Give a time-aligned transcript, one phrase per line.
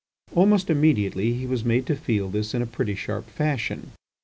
[0.33, 3.91] Almost immediately he was made to feel this in a pretty sharp fashion.